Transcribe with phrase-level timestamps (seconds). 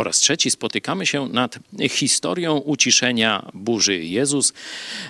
[0.00, 1.58] Po raz trzeci spotykamy się nad
[1.90, 4.04] historią uciszenia burzy.
[4.04, 4.52] Jezus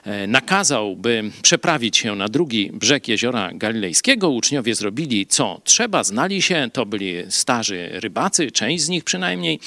[0.05, 4.31] e, nakazał, by przeprawić się na drugi brzeg jeziora galilejskiego.
[4.31, 9.61] Uczniowie zrobili co trzeba, znali się, to byli starzy rybacy, część z nich przynajmniej.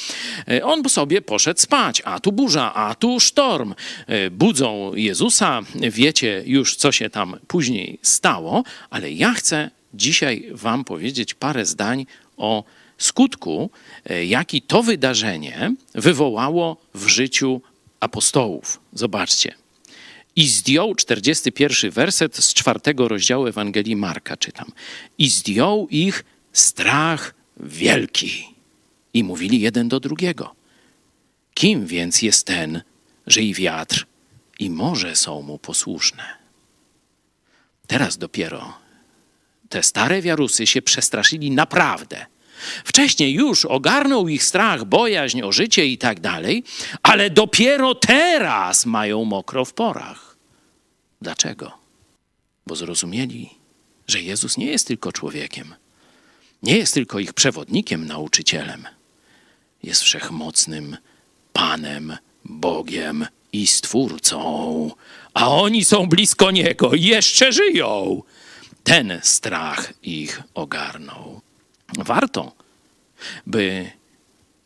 [0.47, 3.75] E, on sobie poszedł spać, a tu burza, a tu sztorm.
[4.07, 10.83] E, budzą Jezusa, wiecie już, co się tam później stało, ale ja chcę dzisiaj Wam
[10.83, 12.05] powiedzieć parę zdań
[12.37, 12.63] o
[12.97, 13.69] skutku,
[14.05, 17.61] e, jaki to wydarzenie wywołało w życiu
[17.99, 18.79] apostołów.
[18.93, 19.55] Zobaczcie.
[20.35, 24.71] I zdjął, 41 werset z czwartego rozdziału Ewangelii Marka czytam.
[25.17, 28.47] I zdjął ich strach wielki.
[29.13, 30.55] I mówili jeden do drugiego.
[31.53, 32.81] Kim więc jest ten,
[33.27, 34.05] że i wiatr,
[34.59, 36.23] i morze są mu posłuszne?
[37.87, 38.82] Teraz dopiero
[39.69, 42.25] te stare wiarusy się przestraszyli naprawdę.
[42.83, 46.63] Wcześniej już ogarnął ich strach, bojaźń o życie i tak dalej,
[47.03, 50.37] ale dopiero teraz mają mokro w porach.
[51.21, 51.71] Dlaczego?
[52.67, 53.49] Bo zrozumieli,
[54.07, 55.75] że Jezus nie jest tylko człowiekiem,
[56.63, 58.85] nie jest tylko ich przewodnikiem, nauczycielem.
[59.83, 60.97] Jest wszechmocnym
[61.53, 64.91] Panem, Bogiem i Stwórcą,
[65.33, 68.21] a oni są blisko Niego i jeszcze żyją.
[68.83, 71.41] Ten strach ich ogarnął.
[71.97, 72.51] Warto,
[73.47, 73.91] by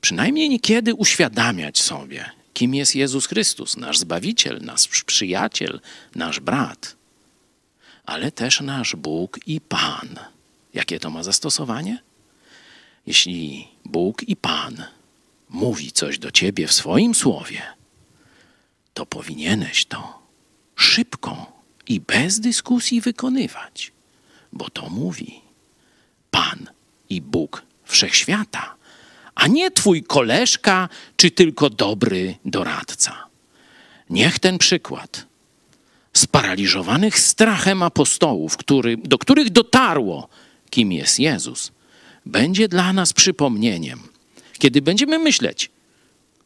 [0.02, 5.82] przynajmniej niekiedy uświadamiać sobie, kim jest Jezus Chrystus, nasz Zbawiciel, nasz przyjaciel,
[6.16, 6.96] nasz brat,
[8.06, 10.20] ale też nasz Bóg i Pan.
[10.74, 12.02] Jakie to ma zastosowanie?
[13.08, 14.84] Jeśli Bóg i Pan
[15.50, 17.62] mówi coś do ciebie w swoim słowie,
[18.94, 20.20] to powinieneś to
[20.76, 23.92] szybko i bez dyskusji wykonywać,
[24.54, 25.42] bo to mówi
[26.32, 26.70] Pan
[27.10, 28.76] i Bóg wszechświata,
[29.36, 33.28] a nie twój koleżka czy tylko dobry doradca.
[34.10, 35.26] Niech ten przykład
[36.14, 40.30] sparaliżowanych strachem apostołów, który, do których dotarło,
[40.70, 41.72] kim jest Jezus,
[42.26, 44.00] będzie dla nas przypomnieniem,
[44.60, 45.72] kiedy będziemy myśleć,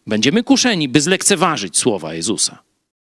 [0.08, 2.71] będziemy kuszeni, by zlekceważyć słowa Jezusa